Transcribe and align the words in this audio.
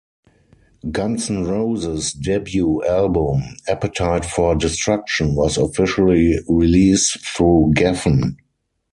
Guns 0.91 1.29
N' 1.29 1.43
Roses' 1.43 2.11
debut 2.13 2.83
album, 2.87 3.43
"Appetite 3.67 4.25
for 4.25 4.55
Destruction", 4.55 5.35
was 5.35 5.59
officially 5.59 6.39
released 6.49 7.23
through 7.23 7.73
Geffen. 7.75 8.35